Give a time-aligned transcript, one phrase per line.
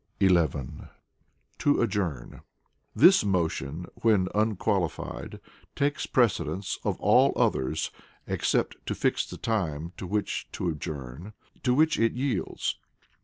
[0.19, 0.89] 11.
[1.59, 2.41] To Adjourn.
[2.95, 5.39] This motion (when unqualified)
[5.75, 7.91] takes precedence of all others,
[8.25, 12.79] except to "fix the time to which to adjourn," to which it yields.